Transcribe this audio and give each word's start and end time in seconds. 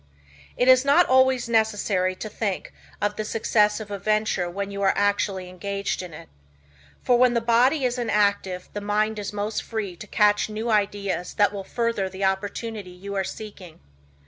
It 0.57 0.67
is 0.67 0.83
not 0.83 1.05
always 1.05 1.47
necessary 1.47 2.15
to 2.15 2.27
think 2.27 2.73
of 2.99 3.17
the 3.17 3.23
success 3.23 3.79
of 3.79 3.91
a 3.91 3.99
venture 3.99 4.49
when 4.49 4.71
you 4.71 4.81
are 4.81 4.95
actually 4.95 5.47
engaged 5.47 6.01
in 6.01 6.11
it. 6.11 6.27
For 7.03 7.19
when 7.19 7.35
the 7.35 7.39
body 7.39 7.85
is 7.85 7.99
inactive 7.99 8.67
the 8.73 8.81
mind 8.81 9.19
is 9.19 9.31
most 9.31 9.61
free 9.61 9.95
to 9.97 10.07
catch 10.07 10.49
new 10.49 10.71
ideas 10.71 11.35
that 11.35 11.53
will 11.53 11.63
further 11.63 12.09
the 12.09 12.23
opportunity 12.25 12.89
you 12.89 13.13
are 13.13 13.23
seeking. 13.23 13.79